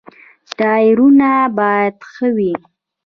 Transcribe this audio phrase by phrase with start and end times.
[0.57, 2.53] ټایرونه باید ښه وي.